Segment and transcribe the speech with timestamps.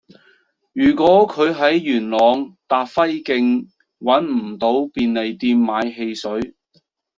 [0.73, 3.67] 如果佢喺元朗達輝徑
[3.99, 6.55] 搵唔到便利店買汽水